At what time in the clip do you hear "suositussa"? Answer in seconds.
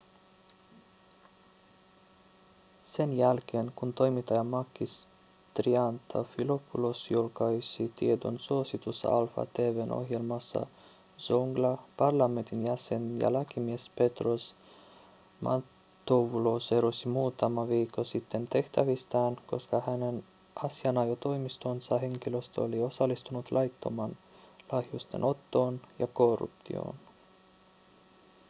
8.39-9.09